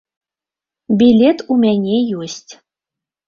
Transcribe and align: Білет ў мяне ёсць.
Білет 1.01 1.37
ў 1.51 1.67
мяне 1.67 1.97
ёсць. 2.23 2.51